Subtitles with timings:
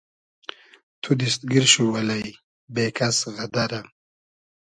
[1.01, 2.25] تو دیست گیر شو الݷ
[2.73, 3.81] بې کئس غئدئرۂ